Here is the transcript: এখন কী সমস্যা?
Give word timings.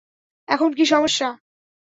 এখন 0.47 0.69
কী 0.73 0.85
সমস্যা? 0.85 1.29